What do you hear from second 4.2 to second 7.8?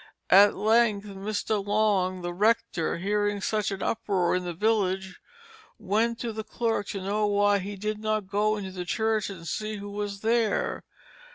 in the village, went to the clerk to know why he